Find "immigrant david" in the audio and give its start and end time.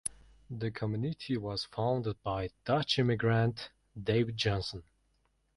2.97-4.35